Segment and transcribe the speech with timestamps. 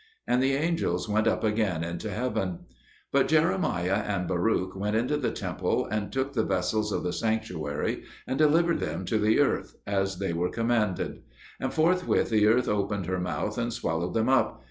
[0.25, 2.65] And the angels went up again into heaven.
[3.11, 8.01] But Jeremiah and Baruch went into the temple, and took the vessels of the sanctuary
[8.25, 11.19] and delivered them to the earth, as they were commanded;
[11.59, 14.59] and forthwith the earth opened her mouth and swallowed them up.